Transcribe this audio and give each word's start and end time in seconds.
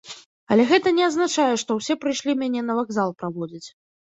Але 0.53 0.63
гэта 0.71 0.93
не 0.99 1.03
азначае, 1.09 1.45
што 1.63 1.77
ўсе 1.81 1.97
прыйшлі 2.07 2.35
мяне 2.41 2.65
на 2.71 2.79
вакзал 2.81 3.15
праводзіць. 3.23 3.65